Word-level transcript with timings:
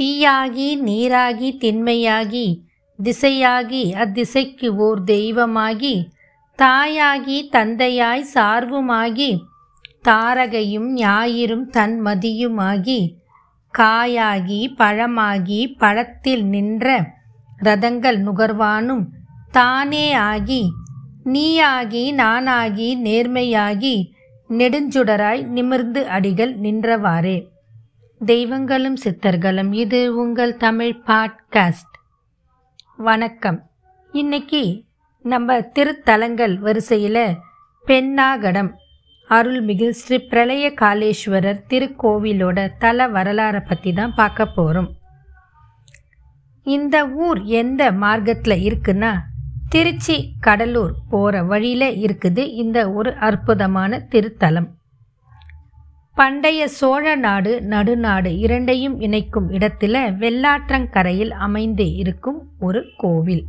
தீயாகி 0.00 0.68
நீராகி 0.80 1.48
திண்மையாகி 1.60 2.46
திசையாகி 3.02 3.82
அத்திசைக்கு 3.94 4.68
ஓர் 4.76 5.04
தெய்வமாகி 5.04 6.08
தாயாகி 6.58 7.48
தந்தையாய் 7.48 8.24
சார்வுமாகி 8.34 9.30
தாரகையும் 10.08 10.88
ஞாயிறும் 10.94 11.66
தன் 11.70 12.06
மதியுமாகி 12.06 13.00
காயாகி 13.78 14.74
பழமாகி 14.76 15.74
பழத்தில் 15.78 16.44
நின்ற 16.44 17.14
ரதங்கள் 17.64 18.18
நுகர்வானும் 18.22 19.04
தானே 19.50 20.14
ஆகி 20.14 20.62
நீயாகி 21.24 22.04
நானாகி 22.14 22.88
நேர்மையாகி 23.02 23.96
நெடுஞ்சுடராய் 24.50 25.46
நிமிர்ந்து 25.46 26.06
அடிகள் 26.08 26.58
நின்றவாறே. 26.58 27.57
தெய்வங்களும் 28.20 28.96
சித்தர்களும் 29.04 29.72
இது 29.72 30.16
உங்கள் 30.16 30.56
தமிழ் 30.56 30.96
பாட்காஸ்ட். 31.06 31.94
வணக்கம். 32.96 33.70
இன்னைக்கு 34.12 34.84
நம்ம 35.22 35.60
திருத்தலங்கள் 35.60 36.58
வரிசையில் 36.58 37.36
பெண்ணாகடம் 37.86 38.70
அருள்மிகு 39.28 39.90
ஸ்ரீ 39.90 40.18
பிரளய 40.18 40.72
காளேஸ்வரர் 40.80 41.62
திருக்கோவிலோட 41.68 42.68
தல 42.78 43.08
வரலாறை 43.08 43.60
பற்றி 43.68 43.92
தான் 43.92 44.14
பார்க்க 44.14 44.46
போகிறோம் 44.46 44.90
இந்த 46.62 47.08
ஊர் 47.08 47.42
எந்த 47.42 47.92
மார்க்கத்தில் 47.92 48.68
இருக்குன்னா 48.68 49.16
திருச்சி 49.68 50.32
கடலூர் 50.40 50.94
போகிற 51.10 51.42
வழியில் 51.42 52.02
இருக்குது 52.02 52.46
இந்த 52.46 52.90
ஒரு 52.90 53.14
அற்புதமான 53.14 54.06
திருத்தலம். 54.10 54.68
பண்டைய 56.18 56.68
சோழ 56.68 57.14
நாடு 57.16 57.62
நடுநாடு 57.62 58.38
இரண்டையும் 58.38 59.00
இணைக்கும் 59.00 59.50
இடத்துல 59.50 59.96
வெள்ளாற்றங்கரையில் 60.18 61.30
அமைந்து 61.30 61.94
இருக்கும் 61.94 62.40
ஒரு 62.60 62.80
கோவில். 62.96 63.44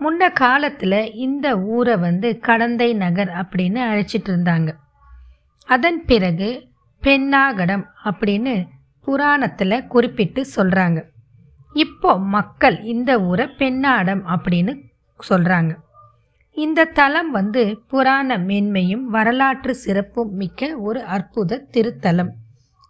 முன்ன 0.00 0.32
காலத்தில் 0.32 1.12
இந்த 1.14 1.58
ஊரை 1.58 1.96
வந்து 1.96 2.38
கடந்தை 2.38 2.94
நகர் 2.94 3.28
அப்படின்னு 3.28 3.80
அழைச்சிட்டு 3.88 4.30
இருந்தாங்க 4.30 4.70
அதன் 5.68 6.04
பிறகு 6.04 6.48
பெண்ணாகடம் 7.02 7.84
அப்படின்னு 8.04 8.54
புராணத்தில் 9.06 9.86
குறிப்பிட்டு 9.86 10.44
சொல்கிறாங்க 10.56 11.02
இப்போ 11.74 12.18
மக்கள் 12.18 12.82
இந்த 12.84 13.20
ஊரை 13.20 13.46
பெண்ணாடம் 13.58 14.22
அப்படின்னு 14.26 14.72
சொல்கிறாங்க 15.20 15.72
இந்த 16.64 16.84
தலம் 16.98 17.30
வந்து 17.30 17.62
புராண 17.90 18.36
மேன்மையும் 18.48 19.04
வரலாற்று 19.14 19.72
சிறப்பும் 19.74 20.30
மிக்க 20.40 20.70
ஒரு 20.88 21.00
அற்புத 21.16 21.60
திருத்தலம். 21.74 22.30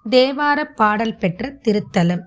தேவார 0.07 0.59
பாடல் 0.81 1.19
பெற்ற 1.23 1.51
திருத்தலம். 1.65 2.23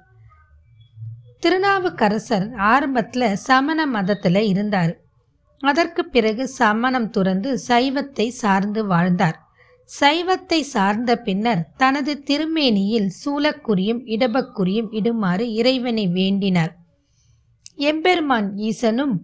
திருநாவுக்கரசர் 1.40 2.46
ஆரம்பத்தில் 2.72 3.40
சமண 3.48 3.86
மதத்தில் 3.86 4.42
இருந்தார். 4.52 4.94
அதற்கு 5.62 6.02
பிறகு 6.06 6.44
சமணம் 6.60 7.10
துறந்து 7.10 7.50
சைவத்தை 7.68 8.28
சார்ந்து 8.42 8.82
வாழ்ந்தார். 8.86 9.38
சைவத்தை 9.90 10.60
சார்ந்த 10.76 11.12
பின்னர் 11.28 11.62
தனது 11.78 12.14
திருமேனியில் 12.30 13.10
சூலக்குரியும் 13.22 14.02
இடபக்குரியும் 14.16 14.90
இடுமாறு 15.00 15.46
இறைவனை 15.60 16.06
வேண்டினார். 16.20 16.74
எம்பெருமான் 17.90 18.50
ஈசனும் 18.70 19.16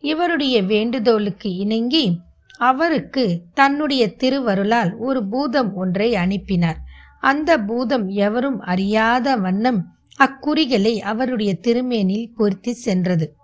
இவருடைய 0.00 0.62
வேண்டுதோலுக்கு 0.62 1.56
இணங்கி 1.56 2.20
அவருக்கு 2.58 3.42
தன்னுடைய 3.54 4.14
திருவருளால் 4.14 4.96
ஒரு 4.96 5.26
பூதம் 5.26 5.74
ஒன்றை 5.74 6.14
அனுப்பினார். 6.14 6.78
அந்த 7.20 7.58
பூதம் 7.58 8.08
எவரும் 8.08 8.60
அறியாத 8.60 9.36
வண்ணம் 9.36 9.94
அக்குறிகளை 10.18 10.98
அவருடைய 10.98 11.54
திருமேனில் 11.54 12.32
பொருத்தி 12.36 12.72
சென்றது. 12.72 13.36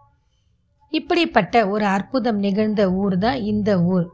இப்படிப்பட்ட 0.91 1.69
ஒரு 1.69 1.85
அற்புதம் 1.85 2.39
நிகழ்ந்த 2.39 2.93
ஊர் 2.93 3.19
தான் 3.19 3.41
இந்த 3.41 3.83
ஊர். 3.83 4.11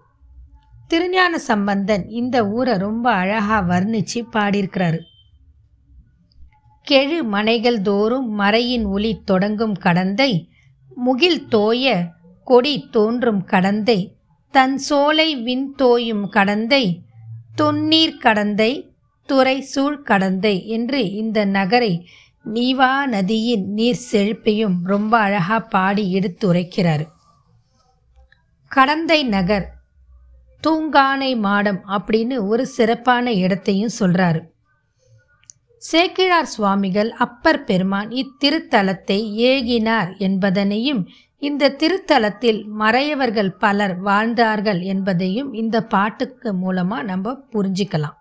திருஞான 0.89 1.39
சம்பந்தன் 1.39 2.09
இந்த 2.09 2.49
ஊரை 2.49 2.77
ரொம்ப 2.77 3.13
அழகா 3.13 3.63
வர்ணிச்சு 3.63 4.25
பாடியிருக்கிறாரு. 4.33 4.99
கெழு 6.91 7.23
மனைகள் 7.23 7.81
தோறும் 7.81 8.39
மறையின் 8.39 8.85
ஒளி 8.85 9.23
தொடங்கும் 9.25 9.75
கடந்தை 9.75 10.49
முகில் 10.95 11.49
தோய 11.49 12.11
கொடி 12.51 12.75
தோன்றும் 12.91 13.43
கடந்தை 13.45 13.99
தன் 14.55 14.77
சோலை 14.89 15.29
விண் 15.47 15.69
தோயும் 15.79 16.25
கடந்தை 16.29 16.85
தொன்னீர் 17.57 18.17
கடந்தை 18.19 18.73
துறை 19.29 19.59
சூழ் 19.73 19.99
கடந்தை 20.03 20.57
என்று 20.67 21.01
இந்த 21.13 21.39
நகரை 21.57 21.93
நீவா 22.45 22.93
நதியின் 23.07 23.65
நீர் 23.73 24.01
செழிப்பையும் 24.11 24.77
ரொம்ப 24.85 25.13
அழகா 25.19 25.59
பாடி 25.75 26.05
எடுத்துரைக்கிறார். 26.19 27.05
கடந்தை 28.71 29.21
நகர் 29.35 29.67
தூங்கானை 30.65 31.33
மாடம் 31.47 31.81
அப்படின்னு 31.97 32.37
ஒரு 32.47 32.65
சிறப்பான 32.77 33.33
இடத்தையும் 33.43 33.97
சொல்றாரு. 33.99 34.41
சேக்கிழார் 35.83 36.53
சுவாமிகள் 36.55 37.11
அப்பர் 37.27 37.65
பெருமான் 37.65 38.11
இத்திருத்தலத்தை 38.23 39.21
ஏகினார் 39.51 40.11
என்பதனையும் 40.19 41.03
இந்த 41.49 41.75
திருத்தலத்தில் 41.81 42.59
மறையவர்கள் 42.79 43.51
பலர் 43.59 43.95
வாழ்ந்தார்கள் 44.01 44.81
என்பதையும் 44.81 45.53
இந்த 45.53 45.77
பாட்டுக்கு 45.85 46.51
மூலமா 46.63 47.03
நம்ம 47.03 47.33
புரிஞ்சிக்கலாம். 47.53 48.17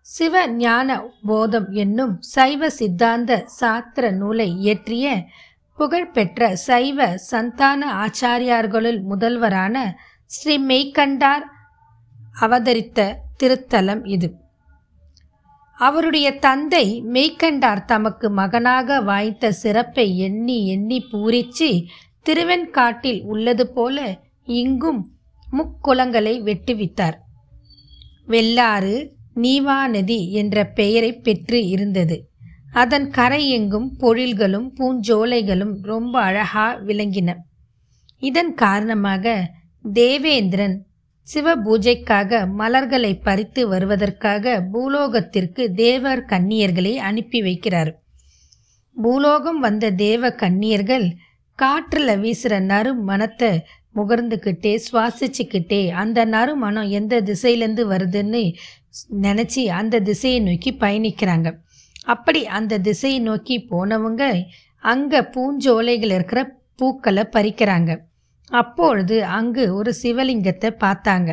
சிவ 0.00 0.46
ஞான 0.46 0.88
போதம் 1.26 1.68
என்னும் 1.70 2.14
சைவ 2.20 2.70
சித்தாந்த 2.70 3.44
சாத்திர 3.60 4.10
நூலை 4.10 4.48
இயற்றிய 4.58 5.06
புகழ்பெற்ற 5.78 6.56
சைவ 6.56 7.08
சந்தான 7.30 7.80
ஆச்சாரியார்களுள் 8.04 9.00
முதல்வரான 9.10 9.76
ஸ்ரீ 10.24 10.56
மெய்கண்டார் 10.70 11.44
அவதரித்த 12.40 13.08
திருத்தலம் 13.42 14.02
இது. 14.06 14.28
அவருடைய 15.78 16.38
தந்தை 16.38 17.02
மெய்கண்டார் 17.12 17.84
தமக்கு 17.84 18.30
மகனாக 18.30 19.00
வாய்த்த 19.00 19.52
சிறப்பை 19.52 20.18
எண்ணி 20.18 20.66
எண்ணி 20.66 21.04
பூரிச்சு 21.12 21.84
திருவெண்காட்டில் 22.26 23.20
உள்ளது 23.22 23.72
போல 23.72 24.18
இங்கும் 24.44 25.00
முக்குளங்களை 25.52 26.34
வெட்டுவித்தார். 26.42 27.16
வெள்ளாறு 28.26 29.14
நீவா 29.34 29.88
நதி 29.88 30.32
என்ற 30.32 30.64
பெயரை 30.64 31.12
பெற்று 31.12 31.66
இருந்தது. 31.66 32.28
அதன் 32.72 33.10
கரை 33.10 33.50
எங்கும் 33.50 33.96
பொழில்களும் 34.00 34.68
பூஞ்சோலைகளும் 34.78 35.74
ரொம்ப 35.82 36.20
அழகா 36.20 36.78
விளங்கின. 36.78 37.34
இதன் 38.18 38.54
காரணமாக 38.54 39.50
தேவேந்திரன் 39.92 40.86
சிவ 41.26 41.52
பூஜைக்காக 41.56 42.40
மலர்களை 42.58 43.12
பறித்து 43.26 43.62
வருவதற்காக 43.68 44.52
பூலோகத்திற்கு 44.72 45.62
தேவர் 45.74 46.22
கன்னியர்களை 46.28 46.92
அனுப்பி 47.08 47.38
வைக்கிறார். 47.42 47.90
பூலோகம் 48.96 49.58
வந்த 49.58 49.90
தேவ 50.04 50.30
கன்னியர்கள் 50.42 51.06
காற்றில் 51.58 52.14
வீசுகிற 52.18 52.54
நறு 52.70 52.92
மனத்தை 53.08 53.50
முகர்ந்துக்கிட்டே 53.94 54.72
சுவாசிச்சுக்கிட்டே 54.86 55.82
அந்த 56.02 56.18
நறுமணம் 56.24 56.88
எந்த 56.98 57.20
திசையிலேருந்து 57.20 57.84
வருதுன்னு 57.92 58.42
நினச்சி 59.22 59.62
அந்த 59.80 60.00
திசையை 60.00 60.40
நோக்கி 60.40 60.72
பயணிக்கிறாங்க. 60.80 61.48
அப்படி 62.04 62.40
அந்த 62.58 62.78
திசையை 62.78 63.20
நோக்கி 63.20 63.56
போனவங்க 63.70 64.24
அங்கே 64.92 65.20
பூஞ்சோலைகள் 65.34 66.12
இருக்கிற 66.18 66.40
பூக்களை 66.76 67.24
பறிக்கிறாங்க. 67.36 67.92
அப்பொழுது 68.50 69.16
அங்கு 69.24 69.74
ஒரு 69.74 69.92
சிவலிங்கத்தை 70.02 70.70
பார்த்தாங்க. 70.84 71.30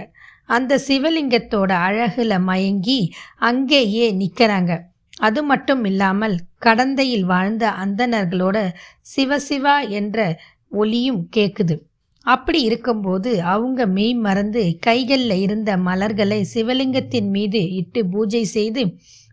அந்த 0.49 0.79
சிவலிங்கத்தோட 0.87 1.71
அழகுல 1.87 2.39
மயங்கி 2.39 2.99
அங்கேயே 3.39 4.07
நிற்கிறாங்க 4.13 4.71
அது 5.19 5.43
மட்டும் 5.43 5.83
இல்லாமல் 5.85 6.35
கடந்தையில் 6.57 7.25
வாழ்ந்த 7.25 7.65
அந்தணர்களோட 7.83 8.57
சிவசிவா 9.15 9.75
என்ற 9.89 10.17
ஒலியும் 10.71 11.21
கேட்குது 11.35 11.75
அப்படி 12.25 12.61
இருக்கும்போது 12.61 13.41
அவங்க 13.43 13.85
மெய் 13.87 14.13
மறந்து 14.15 14.61
கைகளில் 14.79 15.37
இருந்த 15.37 15.71
மலர்களை 15.77 16.39
சிவலிங்கத்தின் 16.53 17.29
மீது 17.29 17.61
இட்டு 17.71 18.01
பூஜை 18.05 18.43
செய்து 18.45 18.83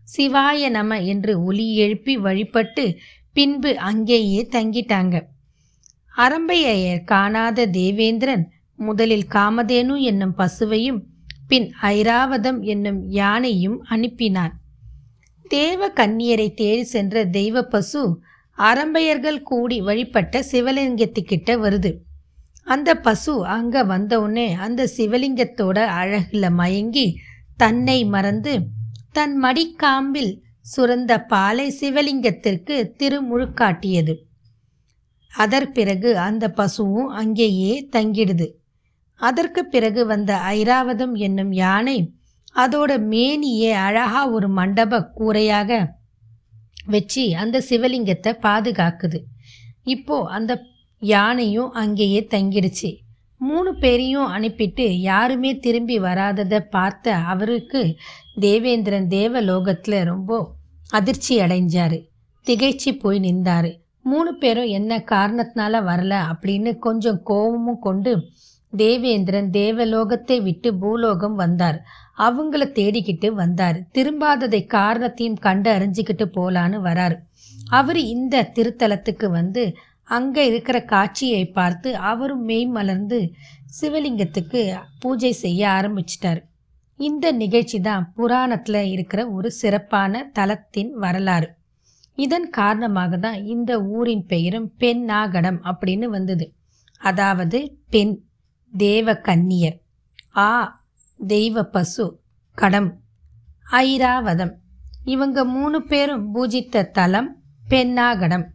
சிவாய 0.07 0.69
நம 0.69 0.99
என்று 1.03 1.33
ஒலி 1.43 1.67
எழுப்பி 1.75 2.15
வழிபட்டு 2.17 2.85
பின்பு 3.35 3.71
அங்கேயே 3.77 4.47
தங்கிட்டாங்க. 4.51 5.15
அரம்பையர் 6.17 7.03
காணாத 7.03 7.65
தேவேந்திரன் 7.65 8.51
முதலில் 8.75 9.27
காமதேனு 9.29 10.01
என்னும் 10.01 10.33
பசுவையும் 10.37 10.99
பின் 11.47 11.73
ஐராவதம் 11.81 12.59
என்னும் 12.61 13.09
யானையும் 13.09 13.85
அனுப்பினான். 13.89 14.51
தேவ 15.47 15.89
கன்னியரை 15.89 16.53
தேடி 16.53 16.83
சென்ற 16.83 17.25
தெய்வ 17.25 17.63
பசு 17.63 18.19
அரம்பையர்கள் 18.57 19.41
கூடி 19.41 19.81
வழிபட்ட 19.81 20.43
சிவலிங்கத்துக்கிட்ட 20.51 21.51
வருது. 21.63 21.91
அந்த 22.63 22.95
பசு 22.95 23.45
அங்க 23.45 23.83
வந்தவுடனே 23.83 24.53
அந்த 24.53 24.89
சிவலிங்கத்தோட 24.97 25.85
அழகில் 25.85 26.49
மயங்கி 26.49 27.17
தன்னை 27.57 28.05
மறந்து 28.05 28.59
தன் 29.11 29.43
மடிக்காம்பில் 29.43 30.39
சுரந்த 30.77 31.27
பாலை 31.27 31.75
சிவலிங்கத்திற்கு 31.79 32.91
திருமுழுக்காட்டியது. 32.99 34.15
அதற்பிறகு 35.37 36.13
அந்த 36.13 36.49
பசுவும் 36.49 37.07
அங்கேயே 37.07 37.87
தங்கிடுது. 37.91 38.51
அதற்கு 39.15 39.65
பிறகு 39.65 40.05
வந்த 40.05 40.39
ஐராவதம் 40.49 41.13
என்னும் 41.13 41.51
யானை 41.51 42.13
அதோட 42.55 42.97
மேனியே 42.97 43.71
அழகா 43.71 44.29
ஒரு 44.29 44.49
மண்டப 44.49 45.11
கூரையாக 45.15 45.99
வச்சு 46.85 47.37
அந்த 47.37 47.63
சிவலிங்கத்தை 47.69 48.33
பாதுகாக்குது. 48.41 49.19
இப்போ 49.83 50.23
அந்த 50.29 50.63
யானையும் 50.99 51.71
அங்கேயே 51.71 52.27
தங்கிடுச்சு. 52.29 52.97
மூணு 53.37 53.75
பேரையும் 53.75 54.33
அனுப்பிட்டு 54.33 54.89
யாருமே 54.89 55.57
திரும்பி 55.57 55.99
வராததை 55.99 56.59
பார்த்த 56.59 57.15
அவருக்கு 57.15 57.95
தேவேந்திரன் 58.39 59.07
தேவலோகத்தில் 59.07 60.03
ரொம்ப 60.03 60.53
அதிர்ச்சி 60.89 61.39
அடைஞ்சாரு. 61.39 62.07
திகைச்சு 62.45 62.99
போய் 62.99 63.19
நின்றாரு. 63.19 63.80
மூணு 64.05 64.31
பேரும் 64.35 64.65
என்ன 64.65 64.97
காரணத்தினால 65.11 65.81
வரல 65.89 66.13
அப்படின்னு 66.31 66.71
கொஞ்சம் 66.77 67.23
கோபமும் 67.23 67.79
கொண்டு 67.79 68.13
தேவேந்திரன் 68.73 69.49
தேவலோகத்தை 69.49 70.41
விட்டு 70.41 70.69
பூலோகம் 70.77 71.35
வந்தார். 71.35 71.77
அவங்கள 72.17 72.63
தேடிக்கிட்டு 72.77 73.29
வந்தார். 73.33 73.77
திரும்பாததை 73.93 74.65
காரணத்தையும் 74.65 75.39
கண்டு 75.39 75.69
அறிஞ்சிக்கிட்டு 75.71 76.25
போலான்னு 76.37 76.77
வரார். 76.83 77.15
அவர் 77.69 77.97
இந்த 77.97 78.49
திருத்தலத்துக்கு 78.55 79.29
வந்து 79.29 79.63
அங்கே 80.03 80.45
இருக்கிற 80.45 80.77
காட்சியை 80.83 81.43
பார்த்து 81.45 81.89
அவரும் 81.95 82.43
மெய் 82.43 82.65
மலர்ந்து 82.65 83.19
சிவலிங்கத்துக்கு 83.81 84.61
பூஜை 84.99 85.31
செய்ய 85.31 85.61
ஆரம்பிச்சிட்டார். 85.69 86.41
இந்த 86.99 87.31
நிகழ்ச்சி 87.31 87.79
தான் 87.81 88.03
புராணத்தில் 88.15 88.83
இருக்கிற 88.85 89.21
ஒரு 89.29 89.51
சிறப்பான 89.51 90.31
தலத்தின் 90.39 90.91
வரலாறு. 91.03 91.47
இதன் 92.23 92.47
காரணமாக 92.49 93.17
தான் 93.17 93.39
இந்த 93.53 93.71
ஊரின் 93.97 94.25
பெயரும் 94.25 94.67
பெண்ணாகடம் 94.79 95.59
அப்படின்னு 95.71 96.07
வந்தது. 96.15 96.45
அதாவது 97.01 97.59
பெண் 97.89 98.15
தேவ 98.73 99.15
கன்னியர் 99.27 99.77
ஆ 100.47 100.51
தெய்வ 101.19 101.63
பசு 101.75 102.05
கடம் 102.57 102.89
ஐராவதம். 103.81 104.53
இவங்க 105.13 105.43
மூணு 105.55 105.77
பேரும் 105.91 106.25
பூஜித்த 106.33 106.89
தலம் 106.97 107.29
பெண்ணாகடம் 107.63 108.45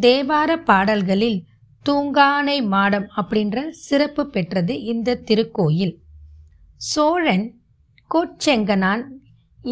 தேவார 0.00 0.50
பாடல்களில் 0.68 1.38
தூங்கானை 1.86 2.56
மாடம் 2.74 3.06
அப்படின்ற 3.20 3.66
சிறப்பு 3.86 4.22
பெற்றது 4.34 4.74
இந்த 4.92 5.18
திருக்கோயில். 5.28 5.94
சோழன் 6.90 7.46
கோச்செங்கனான் 8.10 9.02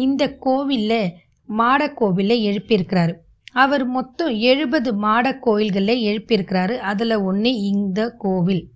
இந்த 0.05 0.23
கோவிலில் 0.45 1.13
மாடக்கோவிலை 1.49 2.37
எழுப்பியிருக்கிறாரு. 2.49 3.15
அவர் 3.53 3.85
மொத்தம் 3.85 4.35
எழுபது 4.35 4.93
மாட 4.93 5.37
கோயில்களை 5.37 6.07
எழுப்பியிருக்கிறாரு. 6.07 6.77
அதில் 6.77 7.15
ஒன்று 7.15 7.61
இந்த 7.61 8.09
கோவில். 8.17 8.69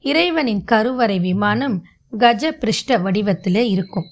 இறைவனின் 0.00 0.64
கருவறை 0.64 1.18
விமானம் 1.18 1.82
கஜ 2.18 2.52
பிருஷ்ட 2.52 3.02
வடிவத்தில் 3.02 3.68
இருக்கும். 3.68 4.04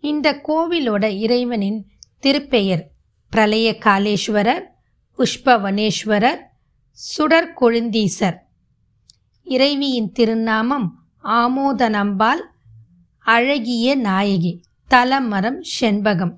இந்த 0.00 0.40
கோவிலோட 0.48 1.04
இறைவனின் 1.04 1.86
திருப்பெயர் 2.22 2.82
பிரளய 3.30 3.76
காலேஸ்வரர் 3.84 4.62
புஷ்பவனேஸ்வரர் 5.18 6.38
சுடர் 6.92 7.52
கொழுந்தீசர். 7.60 8.36
இறைவியின் 9.44 10.12
திருநாமம் 10.12 10.98
ஆமோதனம்பாள் 11.24 12.42
அழகிய 13.18 13.94
நாயகி 13.94 14.60
தலமரம் 14.88 15.62
செண்பகம் 15.80 16.32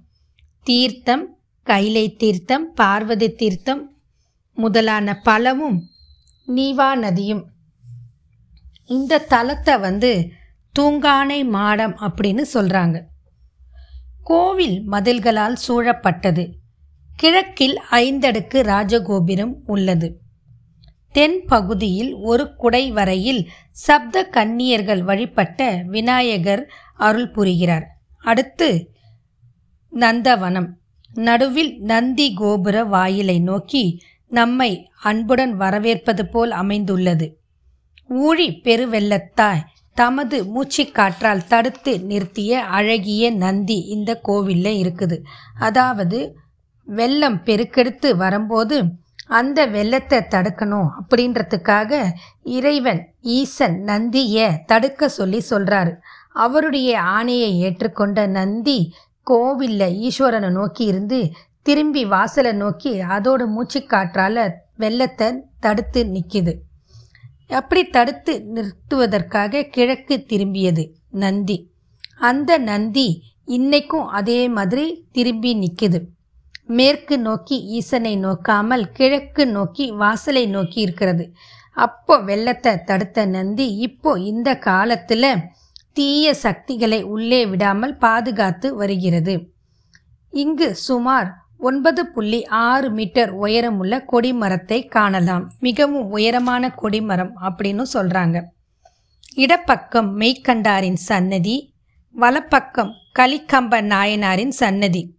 தீர்த்தம் 0.62 1.36
கைலை 1.66 2.16
தீர்த்தம் 2.16 2.72
பார்வதி 2.74 3.28
தீர்த்தம் 3.32 3.82
முதலான 4.58 5.14
பலவும் 5.22 5.78
நீவா 6.48 6.94
நதியும். 6.94 7.44
இந்த 8.86 9.26
தலத்தை 9.30 9.80
வந்து 9.80 10.30
தூங்கானை 10.78 11.38
மாடம் 11.48 11.94
அப்படின்னு 12.06 12.44
சொல்கிறாங்க 12.54 12.96
கோவில் 14.24 14.76
மதில்களால் 14.86 15.56
சூழப்பட்டது. 15.68 16.44
கிழக்கில் 17.16 17.80
ஐந்தடுக்கு 17.90 18.58
ராஜகோபுரம் 18.72 19.54
உள்ளது. 19.66 20.08
தென் 21.12 21.38
பகுதியில் 21.46 22.12
ஒரு 22.14 22.44
குடை 22.54 22.90
வரையில் 22.90 23.50
சப்த 23.70 24.24
கன்னியர்கள் 24.28 25.02
வழிபட்ட 25.02 25.82
விநாயகர் 25.86 26.62
அருள் 26.96 27.30
புரிகிறார். 27.30 27.86
அடுத்து 28.18 28.68
நந்தவனம். 29.92 30.70
நடுவில் 31.14 31.78
நந்தி 31.80 32.34
கோபுர 32.34 32.84
வாயிலை 32.84 33.38
நோக்கி 33.40 34.00
நம்மை 34.28 34.88
அன்புடன் 35.02 35.56
வரவேற்பது 35.56 36.26
போல் 36.26 36.50
அமைந்துள்ளது. 36.50 37.26
ஊழி 38.08 38.60
பெருவெள்ளத்தாய் 38.62 39.64
தமது 39.94 40.36
மூச்சுக்காற்றால் 40.44 41.46
தடுத்து 41.46 41.92
நிறுத்திய 41.98 42.52
அழகிய 42.52 43.30
நந்தி 43.30 43.78
இந்த 43.84 44.20
கோவிலில் 44.20 44.78
இருக்குது. 44.82 45.16
அதாவது 45.58 46.36
வெள்ளம் 46.84 47.42
பெருக்கெடுத்து 47.42 48.16
வரும்போது 48.16 48.76
அந்த 49.26 49.66
வெள்ளத்தை 49.66 50.20
தடுக்கணும் 50.30 50.88
அப்படின்றதுக்காக 51.00 52.00
இறைவன் 52.42 53.02
ஈசன் 53.20 53.82
நந்தியை 53.82 54.48
தடுக்க 54.66 55.08
சொல்லி 55.08 55.42
சொல்கிறாரு 55.50 55.92
அவருடைய 56.32 57.00
ஆணையை 57.00 57.50
ஏற்றுக்கொண்ட 57.58 58.26
நந்தி 58.26 58.92
கோவிலில் 59.26 59.96
ஈஸ்வரனை 60.06 60.50
நோக்கி 60.50 60.84
இருந்து 60.84 61.18
திரும்பி 61.66 62.02
வாசலை 62.04 62.52
நோக்கி 62.52 62.92
அதோட 63.14 63.42
மூச்சுக்காற்றால் 63.54 64.42
வெள்ளத்தை 64.76 65.28
தடுத்து 65.60 66.00
நிற்கிது 66.14 66.52
அப்படி 67.50 67.82
தடுத்து 67.88 68.32
நிறுத்துவதற்காக 68.54 69.62
கிழக்கு 69.74 70.14
திரும்பியது 70.30 70.84
நந்தி. 71.22 71.56
அந்த 72.20 72.50
நந்தி 72.70 73.08
இன்னைக்கும் 73.48 74.08
அதே 74.18 74.40
மாதிரி 74.48 74.84
திரும்பி 75.12 75.50
நிற்குது 75.54 75.98
மேற்கு 76.78 77.14
நோக்கி 77.18 77.56
ஈசனை 77.78 78.12
நோக்காமல் 78.16 78.84
கிழக்கு 78.98 79.44
நோக்கி 79.46 79.86
வாசலை 80.02 80.44
நோக்கி 80.46 80.78
இருக்கிறது. 80.80 81.24
அப்போ 81.76 82.14
வெள்ளத்தை 82.28 82.72
தடுத்த 82.84 83.26
நந்தி 83.26 83.66
இப்போ 83.78 84.10
இந்த 84.30 84.50
காலத்தில் 84.68 85.30
தீய 85.92 86.34
சக்திகளை 86.34 87.02
உள்ளே 87.02 87.46
விடாமல் 87.46 87.96
பாதுகாத்து 87.96 88.74
வருகிறது. 88.74 89.34
இங்கு 90.30 90.74
சுமார் 90.74 91.28
ஒன்பது 91.58 92.06
புள்ளி 92.06 92.44
ஆறு 92.44 92.90
மீட்டர் 92.90 93.30
உயரமுள்ள 93.30 94.04
கொடிமரத்தை 94.12 94.88
காணலாம். 94.88 95.52
மிகவும் 95.60 96.08
உயரமான 96.08 96.70
கொடிமரம் 96.70 97.34
அப்படின்னு 97.42 97.84
சொல்கிறாங்க 97.94 98.38
இடப்பக்கம் 99.34 100.20
மெய்க்கண்டாரின் 100.20 101.00
சன்னதி 101.10 101.74
வலப்பக்கம் 102.14 102.92
கலிக்கம்ப 103.18 103.80
நாயனாரின் 103.82 104.54
சன்னதி. 104.62 105.16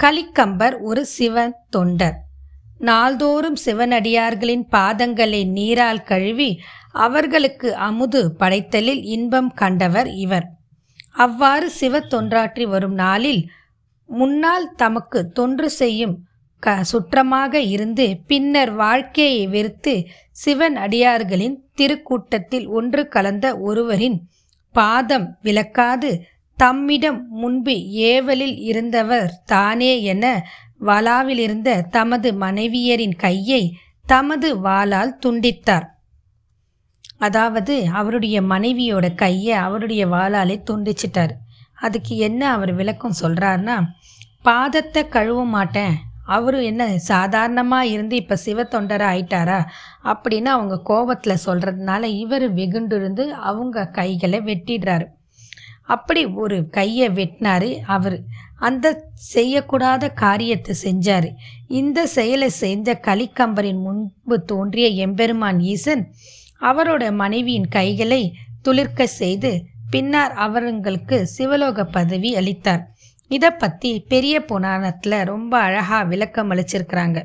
கலிக்கம்பர் 0.00 0.74
ஒரு 0.80 1.06
சிவன் 1.06 1.54
தொண்டர். 1.70 2.16
நாள்தோறும் 2.80 3.56
சிவனடியார்களின் 3.64 4.64
பாதங்களை 4.72 5.46
நீரால் 5.50 6.02
கழுவி 6.02 6.60
அவர்களுக்கு 6.92 7.74
அமுது 7.74 8.34
படைத்தலில் 8.38 9.02
இன்பம் 9.04 9.52
கண்டவர் 9.54 10.06
இவர். 10.06 10.46
அவ்வாறு 11.12 11.70
சிவ 11.70 11.98
தொன்றாற்றி 12.00 12.62
வரும் 12.62 12.94
நாளில் 12.94 13.50
முன்னால் 14.06 14.72
தமக்கு 14.76 15.30
தொன்று 15.32 15.70
செய்யும் 15.70 16.24
க 16.60 16.84
சுற்றமாக 16.84 17.60
இருந்து 17.60 18.18
பின்னர் 18.26 18.74
வாழ்க்கையை 18.74 19.46
வெறுத்து 19.46 20.06
சிவன் 20.30 20.76
அடியார்களின் 20.76 21.56
திருக்கூட்டத்தில் 21.76 22.66
ஒன்று 22.68 23.08
கலந்த 23.08 23.58
ஒருவரின் 23.58 24.28
பாதம் 24.72 25.38
விளக்காது 25.42 26.24
தம்மிடம் 26.54 27.26
முன்பு 27.30 27.72
ஏவலில் 27.92 28.58
இருந்தவர் 28.58 29.30
தானே 29.44 30.02
என 30.02 30.46
வலாவிலிருந்த 30.80 31.88
தமது 31.88 32.32
மனைவியரின் 32.32 33.16
கையை 33.16 33.78
தமது 34.06 34.56
வாளால் 34.60 35.18
துண்டித்தார். 35.26 35.86
அதாவது 37.18 37.86
அவருடைய 37.92 38.42
மனைவியோட 38.42 39.14
கையை 39.14 39.56
அவருடைய 39.56 40.06
வாளாலே 40.06 40.62
துண்டிச்சிட்டார். 40.70 41.30
அதுக்கு 41.74 42.16
என்ன 42.16 42.50
அவர் 42.50 42.72
விளக்கம் 42.74 43.14
சொல்கிறாருன்னா 43.20 43.84
பாதத்தை 44.44 45.08
கழுவ 45.08 45.44
மாட்டேன். 45.44 45.94
அவர் 46.26 46.54
என்ன 46.54 46.98
சாதாரணமாக 46.98 47.86
இருந்து 47.86 48.16
இப்போ 48.16 48.36
சிவ 48.36 48.62
தொண்டராக 48.62 49.12
ஆயிட்டாரா? 49.14 49.64
அப்படின்னு 50.04 50.44
அவங்க 50.44 50.80
கோபத்தில் 50.80 51.42
சொல்கிறதுனால 51.46 52.02
இவர் 52.02 52.54
வெகுண்டிருந்து 52.54 53.28
அவங்க 53.28 53.86
கைகளை 53.86 54.38
வெட்டிடுறாரு. 54.38 55.06
அப்படி 55.82 56.26
ஒரு 56.26 56.68
கையை 56.68 57.08
வெட்டினாரு 57.08 57.80
அவர். 57.80 58.22
அந்த 58.58 58.86
செய்யக்கூடாத 59.34 60.12
காரியத்தை 60.12 60.74
செஞ்சார். 60.82 61.28
இந்த 61.68 62.06
செயலை 62.06 62.48
செஞ்ச 62.48 63.00
கலிக்கம்பரின் 63.02 63.80
முன்பு 63.80 64.44
தோன்றிய 64.44 64.88
எம்பெருமான் 64.88 65.60
ஈசன் 65.60 66.12
அவரோட 66.60 67.12
மனைவியின் 67.12 67.68
கைகளை 67.68 68.22
துளிர்க்க 68.62 69.06
செய்து 69.06 69.50
பின்னர் 69.90 70.32
அவர்களுக்கு 70.32 71.26
சிவலோக 71.26 71.84
பதவி 71.84 72.36
அளித்தார். 72.36 72.82
இதை 73.28 73.50
பற்றி 73.50 74.00
பெரிய 74.00 74.44
புராணத்தில் 74.44 75.24
ரொம்ப 75.24 75.58
அழகாக 75.58 76.04
விளக்கம் 76.04 76.50
அளிச்சிருக்கிறாங்க. 76.50 77.18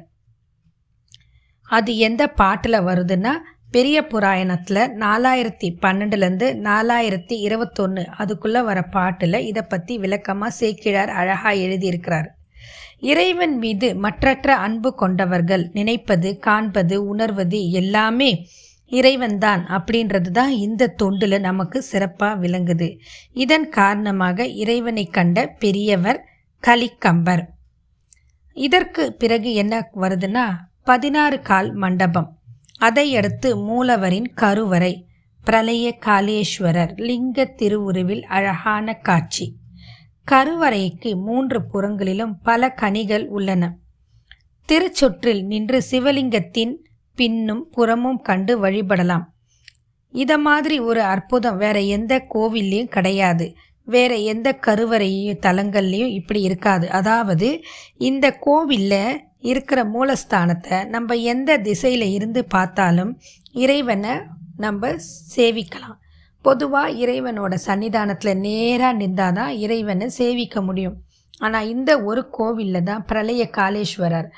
அது 1.63 1.97
எந்த 1.97 2.27
பாட்டில் 2.27 2.85
வருதுன்னா 2.85 3.33
பெரிய 3.71 3.97
புராயணத்தில் 4.07 4.81
நாலாயிரத்தி 5.03 5.67
பன்னெண்டுலேருந்து 5.81 6.47
நாலாயிரத்தி 6.63 7.35
இருபத்தொன்று 7.47 8.05
அதுக்குள்ளே 8.17 8.61
வர 8.61 8.81
பாட்டில் 8.81 9.37
இதை 9.39 9.61
பற்றி 9.63 9.97
விளக்கமாக 9.97 10.55
சேக்கிழார் 10.59 11.09
அழகாக 11.09 11.53
எழுதியிருக்கிறார். 11.55 12.27
இறைவன் 12.99 13.57
மீது 13.57 13.95
மற்றற்ற 13.95 14.55
அன்பு 14.55 14.95
கொண்டவர்கள் 14.95 15.63
நினைப்பது 15.73 16.37
காண்பது 16.39 16.97
உணர்வது 17.05 17.69
எல்லாமே 17.69 18.45
இறைவன்தான் 18.89 19.63
அப்படின்றது 19.67 20.31
தான் 20.31 20.49
இந்த 20.49 20.93
தொண்டில் 21.03 21.39
நமக்கு 21.39 21.81
சிறப்பாக 21.81 22.47
விளங்குது. 22.47 22.89
இதன் 23.33 23.69
காரணமாக 23.69 24.45
இறைவனை 24.45 25.05
கண்ட 25.05 25.47
பெரியவர் 25.47 26.21
கலிக்கம்பர். 26.63 27.45
இதற்கு 28.53 29.13
பிறகு 29.13 29.53
என்ன 29.53 29.89
வருதுன்னா 29.95 30.45
பதினாறு 30.83 31.39
கால் 31.41 31.73
மண்டபம். 31.73 32.29
அதையடுத்து 32.81 33.49
மூலவரின் 33.57 34.33
கருவறை 34.33 34.93
பிரளய 35.43 35.97
காளேஸ்வரர் 36.05 36.93
லிங்க 36.95 37.45
திருவுருவில் 37.45 38.23
அழகான 38.23 38.93
காட்சி. 38.93 39.45
கருவறைக்கு 40.31 41.15
மூன்று 41.15 41.65
புறங்களிலும் 41.65 42.39
பல 42.41 42.69
கனிகள் 42.73 43.27
உள்ளன. 43.27 43.77
திருச்சுற்றில் 44.69 45.43
நின்று 45.45 45.79
சிவலிங்கத்தின் 45.91 46.73
பின்னும் 47.15 47.69
புறமும் 47.71 48.17
கண்டு 48.17 48.53
வழிபடலாம். 48.63 49.25
இத 50.13 50.37
மாதிரி 50.37 50.79
ஒரு 50.79 51.01
அற்புதம் 51.01 51.57
வேற 51.57 51.79
எந்த 51.79 52.25
கோவில்லையும் 52.33 52.93
கிடையாது. 52.97 53.55
வேற 53.95 54.11
எந்த 54.33 54.49
கருவறையும் 54.65 55.41
தலங்கள்லையும் 55.45 56.15
இப்படி 56.19 56.41
இருக்காது. 56.49 56.85
அதாவது 56.99 57.49
இந்த 58.09 58.25
கோவிலில் 58.45 59.19
இருக்கிற 59.51 59.79
மூலஸ்தானத்தை 59.95 60.77
நம்ம 60.95 61.15
எந்த 61.33 61.51
திசையில் 61.67 62.07
இருந்து 62.17 62.41
பார்த்தாலும் 62.55 63.11
இறைவனை 63.63 64.13
நம்ம 64.65 64.91
சேவிக்கலாம். 65.35 65.97
பொதுவாக 66.45 66.97
இறைவனோட 67.03 67.53
சன்னிதானத்தில் 67.67 68.41
நேராக 68.45 68.99
நின்றால் 69.01 69.37
தான் 69.39 69.53
இறைவனை 69.63 70.07
சேவிக்க 70.19 70.61
முடியும். 70.67 70.97
ஆனால் 71.45 71.69
இந்த 71.73 71.91
ஒரு 72.09 72.21
கோவிலில் 72.37 72.87
தான் 72.89 73.05
பிரளய 73.09 73.43
காலேஸ்வரர் 73.57 74.29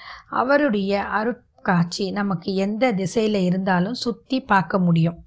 அவருடைய 0.41 1.01
அருட்காட்சி 1.19 2.05
நமக்கு 2.19 2.49
எந்த 2.65 2.91
திசையில் 3.01 3.39
இருந்தாலும் 3.49 4.01
சுற்றி 4.03 4.37
பார்க்க 4.51 4.79
முடியும். 4.87 5.17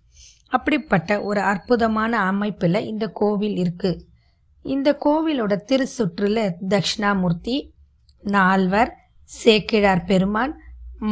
அப்படிப்பட்ட 0.53 1.11
ஒரு 1.29 1.41
அற்புதமான 1.53 2.13
அமைப்பில் 2.31 2.87
இந்த 2.91 3.05
கோவில் 3.21 3.57
இருக்குது 3.63 4.01
இந்த 4.75 4.89
கோவிலோட 5.05 5.55
திருச்சுற்றில் 5.71 6.41
தட்சிணாமூர்த்தி 6.73 7.57
நால்வர் 8.23 8.91
சேக்கிழார் 9.31 10.05
பெருமான் 10.05 10.55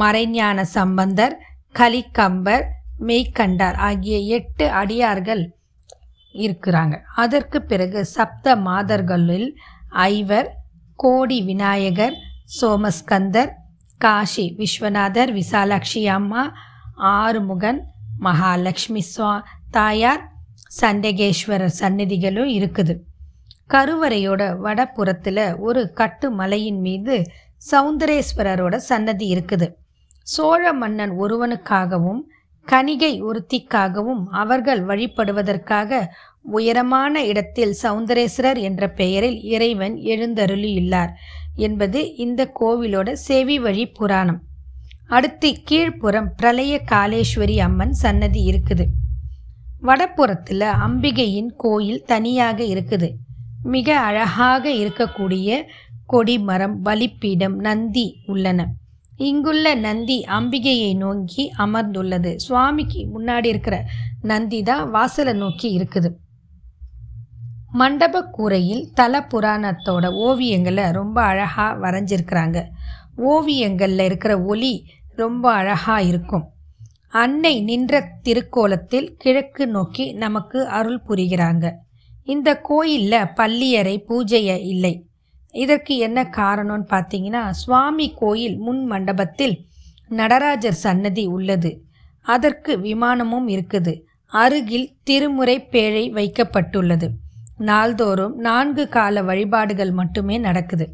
மறைஞான 0.01 0.65
சம்பந்தர் 0.77 1.35
கலிக்கம்பர் 1.75 2.65
மெய்கண்டார் 3.09 3.79
ஆகிய 3.89 4.17
எட்டு 4.37 4.67
அடியார்கள் 4.81 5.43
இருக்கிறாங்க. 6.33 6.95
அதற்கு 7.15 7.63
பிறகு 7.63 8.05
சப்த 8.17 8.57
மாதர்களில் 8.57 9.49
ஐவர் 9.91 10.49
கோடி 10.97 11.43
விநாயகர் 11.43 12.17
சோமஸ்கந்தர் 12.61 13.51
காஷி 13.99 14.47
விஸ்வநாதர் 14.59 15.33
விசாலாட்சி 15.33 16.07
அம்மா 16.19 16.45
ஆறுமுகன் 16.97 17.81
மகாலட்சுமி 18.19 19.03
சுவா 19.15 19.35
தாயார் 19.71 20.23
சண்டகேஸ்வரர் 20.81 21.79
சந்நிதிகளும் 21.81 22.53
இருக்குது. 22.59 22.95
கருவறையோட 23.71 24.43
வடப்புறத்தில் 24.65 25.47
ஒரு 25.59 25.93
கட்டு 25.93 26.27
மலையின் 26.31 26.81
மீது 26.81 27.17
சௌந்தரேஸ்வரரோட 27.71 28.77
சன்னதி 28.77 29.27
இருக்குது. 29.35 29.67
சோழ 30.23 30.73
மன்னன் 30.73 31.13
ஒருவனுக்காகவும் 31.23 32.23
கணிகை 32.69 33.13
ஒருத்திக்காகவும் 33.29 34.23
அவர்கள் 34.43 34.81
வழிபடுவதற்காக 34.87 36.01
உயரமான 36.57 37.25
இடத்தில் 37.25 37.75
சௌந்தரேஸ்வரர் 37.83 38.61
என்ற 38.61 38.89
பெயரில் 38.91 39.39
இறைவன் 39.55 39.97
எழுந்தருளியுள்ளார் 40.13 41.13
என்பது 41.57 42.01
இந்த 42.17 42.51
கோவிலோட 42.61 43.13
செவி 43.27 43.59
வழி 43.59 43.85
புராணம். 43.89 44.41
அடுத்து 45.09 45.49
கீழ்ப்புறம் 45.71 46.29
பிரளய 46.37 46.75
காலேஸ்வரி 46.93 47.57
அம்மன் 47.59 47.93
சன்னதி 47.93 48.43
இருக்குது. 48.51 48.85
வடப்புறத்தில் 49.83 50.67
அம்பிகையின் 50.87 51.53
கோயில் 51.57 52.03
தனியாக 52.07 52.59
இருக்குது. 52.65 53.11
மிக 53.65 53.99
அழகாக 53.99 54.71
இருக்கக்கூடிய 54.71 55.63
கொடிமரம் 56.07 56.83
பலிப்பீடம் 56.83 57.57
நந்தி 57.57 58.21
உள்ளன. 58.27 58.67
இங்குள்ள 59.17 59.75
நந்தி 59.75 60.25
அம்பிகையை 60.29 60.97
நோக்கி 60.97 61.53
அமர்ந்துள்ளது. 61.59 62.35
சுவாமிக்கு 62.37 63.07
முன்னாடி 63.15 63.47
இருக்கிற 63.47 63.85
நந்தி 64.23 64.63
தான் 64.63 64.91
வாசலை 64.91 65.33
நோக்கி 65.33 65.79
இருக்குது. 65.79 66.11
மண்டப 67.73 68.23
கூரையில் 68.23 68.91
தல 68.95 69.27
புராணத்தோட 69.31 70.09
ஓவியங்களை 70.27 70.93
ரொம்ப 70.93 71.23
அழகாக 71.23 71.91
வரைஞ்சிருக்கிறாங்க. 71.91 72.65
ஓவியங்களில் 73.17 74.05
இருக்கிற 74.05 74.43
ஒளி 74.43 74.87
ரொம்ப 75.17 75.53
அழகாக 75.53 76.03
இருக்கும். 76.03 76.49
அன்னை 77.09 77.61
நின்ற 77.61 78.09
திருக்கோலத்தில் 78.23 79.15
கிழக்கு 79.19 79.67
நோக்கி 79.67 80.13
நமக்கு 80.13 80.67
அருள் 80.69 81.01
புரிகிறாங்க. 81.09 81.73
இந்த 82.27 82.61
கோயிலில் 82.61 83.33
பள்ளியறை 83.35 84.05
பூஜையை 84.09 84.59
இல்லை. 84.65 85.07
இதற்கு 85.55 85.97
என்ன 85.97 86.23
காரணம்னு 86.37 86.87
பார்த்தீங்கன்னா 86.91 87.51
சுவாமி 87.51 88.07
கோயில் 88.15 88.57
முன் 88.59 88.85
மண்டபத்தில் 88.85 89.57
நடராஜர் 90.09 90.81
சன்னதி 90.85 91.27
உள்ளது. 91.27 91.71
அதற்கு 92.23 92.73
விமானமும் 92.79 93.49
இருக்குது. 93.49 93.95
அருகில் 94.33 94.89
திருமுறை 95.03 95.57
பேழை 95.61 96.05
வைக்கப்பட்டுள்ளது. 96.13 97.09
நாள்தோறும் 97.59 98.37
நான்கு 98.37 98.89
கால 98.89 99.23
வழிபாடுகள் 99.23 99.91
மட்டுமே 99.91 100.39
நடக்குது. 100.39 100.87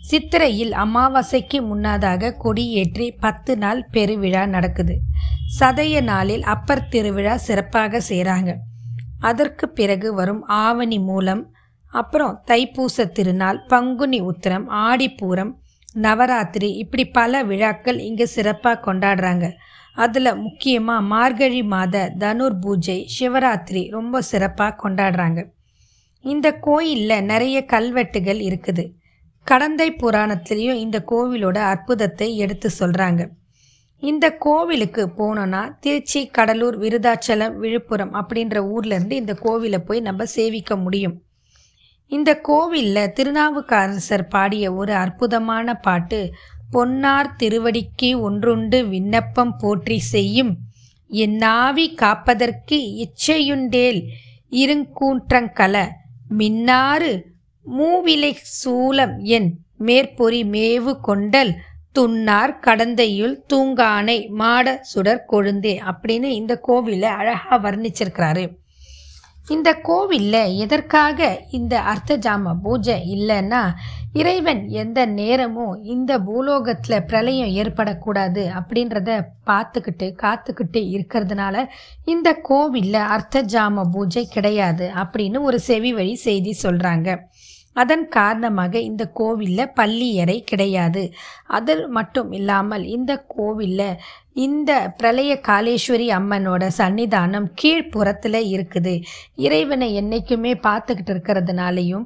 சித்திரையில் 0.00 0.72
அமாவாசைக்கு 0.72 1.58
முன்னதாக 1.66 2.36
கொடியேற்றி 2.44 3.06
பத்து 3.20 3.52
நாள் 3.58 3.82
பெருவிழா 3.92 4.46
நடக்குது. 4.46 4.94
சதய 5.60 6.00
நாளில் 6.02 6.42
அப்பர் 6.42 6.88
திருவிழா 6.88 7.36
சிறப்பாக 7.36 8.00
செய்கிறாங்க 8.08 8.52
அதற்கு 9.30 9.64
பிறகு 9.78 10.08
வரும் 10.14 10.42
ஆவணி 10.64 10.98
மூலம் 11.10 11.42
அப்புறம் 11.92 12.34
தைப்பூச 12.50 13.04
திருநாள் 13.16 13.58
பங்குனி 13.72 14.20
உத்திரம் 14.30 14.66
ஆடிப்பூரம் 14.88 15.52
நவராத்திரி 16.04 16.68
இப்படி 16.82 17.04
பல 17.18 17.42
விழாக்கள் 17.44 17.98
இங்கே 17.98 18.26
சிறப்பாக 18.36 18.82
கொண்டாடுறாங்க. 18.86 19.46
அதில் 19.94 20.38
முக்கியமாக 20.44 21.06
மார்கழி 21.12 21.62
மாத 21.72 22.04
தனுர் 22.18 22.56
பூஜை 22.60 22.98
சிவராத்திரி 23.16 23.82
ரொம்ப 23.90 24.22
சிறப்பாக 24.30 24.78
கொண்டாடுறாங்க. 24.82 25.40
இந்த 26.24 26.48
கோயிலில் 26.66 27.26
நிறைய 27.30 27.58
கல்வெட்டுகள் 27.64 28.40
இருக்குது. 28.48 28.84
கடந்தை 29.46 29.88
புராணத்திலையும் 30.02 30.80
இந்த 30.84 30.98
கோவிலோட 31.10 31.58
அற்புதத்தை 31.72 32.28
எடுத்து 32.36 32.68
சொல்கிறாங்க 32.80 33.22
இந்த 34.10 34.26
கோவிலுக்கு 34.36 35.02
போனோன்னா 35.18 35.78
திருச்சி 35.80 36.26
கடலூர் 36.26 36.78
விருதாச்சலம் 36.78 37.54
விழுப்புரம் 37.54 38.14
அப்படின்ற 38.14 38.56
ஊர்லேருந்து 38.74 39.10
இந்த 39.10 39.34
கோவிலை 39.42 39.78
போய் 39.78 40.00
நம்ம 40.00 40.24
சேவிக்க 40.24 40.76
முடியும். 40.76 41.22
இந்த 42.08 42.40
கோவிலில் 42.40 43.12
திருநாவுக்கரசர் 43.12 44.26
பாடிய 44.28 44.74
ஒரு 44.74 44.92
அற்புதமான 44.94 45.74
பாட்டு 45.74 46.20
பொன்னார் 46.70 47.30
திருவடிக்கு 47.38 48.20
ஒன்றுண்டு 48.20 48.86
விண்ணப்பம் 48.86 49.56
போற்றி 49.56 49.98
செய்யும். 49.98 50.52
என் 51.08 51.36
நாவி 51.36 51.94
காப்பதற்கு 51.94 52.78
இச்சையுண்டேல் 53.04 54.00
இருங்கூற்றங்கல. 54.62 55.76
மின்னாறு 56.38 57.12
மூவிலை 57.66 58.32
சூலம் 58.58 59.16
என் 59.36 59.50
மேற்பொறி 59.76 60.42
மேவு 60.44 60.92
கொண்டல். 61.00 61.52
துன்னார் 61.94 62.58
கடந்தையுள் 62.64 63.34
தூங்கானை 63.52 64.28
மாட 64.30 64.80
சுடர் 64.82 65.26
கொழுந்தே 65.30 65.80
அப்படின்னு 65.90 66.28
இந்த 66.40 66.60
கோவிலை 66.68 67.10
அழகாக 67.18 67.70
வர்ணிச்சிருக்கிறாரு. 67.70 68.44
இந்த 69.48 69.74
கோவிலில் 69.82 70.54
எதற்காக 70.56 71.38
இந்த 71.50 71.80
அர்த்த 71.82 72.16
ஜாம 72.16 72.52
பூஜை 72.62 72.96
இல்லைன்னா 73.14 73.62
இறைவன் 74.12 74.68
எந்த 74.68 75.06
நேரமும் 75.06 75.74
இந்த 75.84 76.18
பூலோகத்தில் 76.18 77.04
பிரளயம் 77.04 77.52
ஏற்படக்கூடாது 77.54 78.42
அப்படின்றத 78.58 79.10
பார்த்துக்கிட்டு 79.46 80.08
காத்துக்கிட்டு 80.22 80.80
இருக்கிறதுனால 80.94 81.64
இந்த 82.04 82.34
கோவிலில் 82.42 83.00
அர்த்த 83.08 83.42
ஜாம 83.42 83.84
பூஜை 83.90 84.24
கிடையாது 84.26 84.90
அப்படின்னு 84.94 85.40
ஒரு 85.40 85.60
செவி 85.60 85.92
வழி 85.92 86.14
செய்தி 86.14 86.54
சொல்கிறாங்க 86.62 87.16
அதன் 87.72 88.04
காரணமாக 88.08 88.74
இந்த 88.88 89.04
கோவிலில் 89.20 89.72
பள்ளியறை 89.78 90.36
கிடையாது. 90.50 91.02
அது 91.58 91.74
மட்டும் 91.88 92.30
இல்லாமல் 92.32 92.84
இந்த 92.96 93.12
கோவிலில் 93.36 93.98
இந்த 94.46 94.72
பிரளய 94.98 95.32
காளேஸ்வரி 95.48 96.08
அம்மனோட 96.18 96.62
சன்னிதானம் 96.78 97.48
கீழ்ப்புறத்தில் 97.60 98.40
இருக்குது. 98.54 98.94
இறைவனை 99.46 99.88
என்றைக்குமே 100.00 100.52
பார்த்துக்கிட்டு 100.68 101.14
இருக்கிறதுனாலையும் 101.14 102.04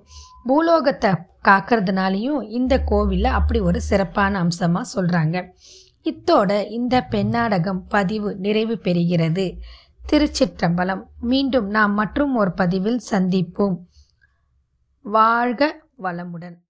பூலோகத்தை 0.49 1.13
காக்கிறதுனாலையும் 1.49 2.41
இந்த 2.59 2.75
கோவிலில் 2.91 3.37
அப்படி 3.39 3.61
ஒரு 3.61 3.81
சிறப்பான 3.81 4.39
அம்சமாக 4.39 4.93
சொல்கிறாங்க 4.95 5.37
இத்தோட 6.07 6.51
இந்த 6.71 6.97
பெண்ணாடகம் 7.13 7.81
பதிவு 7.89 8.29
நிறைவு 8.45 8.75
பெறுகிறது. 8.85 9.47
திருச்சிற்றம்பலம். 10.11 11.03
மீண்டும் 11.31 11.69
நாம் 11.77 11.95
மற்றும் 11.95 12.35
ஒரு 12.35 12.53
பதிவில் 12.61 13.01
சந்திப்போம். 13.13 13.77
வாழ்க 15.07 15.81
வளமுடன். 16.03 16.66